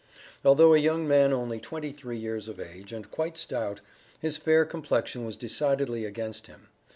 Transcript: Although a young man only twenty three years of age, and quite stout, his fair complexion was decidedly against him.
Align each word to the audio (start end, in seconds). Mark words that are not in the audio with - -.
Although 0.43 0.73
a 0.73 0.79
young 0.79 1.07
man 1.07 1.31
only 1.31 1.59
twenty 1.59 1.91
three 1.91 2.17
years 2.17 2.47
of 2.47 2.59
age, 2.59 2.91
and 2.91 3.11
quite 3.11 3.37
stout, 3.37 3.81
his 4.19 4.35
fair 4.35 4.65
complexion 4.65 5.25
was 5.25 5.37
decidedly 5.37 6.05
against 6.05 6.47
him. 6.47 6.69